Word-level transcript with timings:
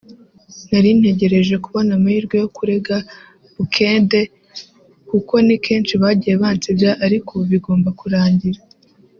“Nari 0.69 0.89
ntegereje 0.99 1.55
kubona 1.65 1.91
amahirwe 1.97 2.35
yo 2.41 2.47
kurega 2.57 2.95
Bukedde 3.55 4.21
kuko 5.09 5.33
ni 5.45 5.55
kenshi 5.65 5.93
bagiye 6.01 6.35
bansebya 6.41 6.91
ariko 7.05 7.29
ubu 7.33 7.45
bigomba 7.53 7.89
kurangira 7.99 8.59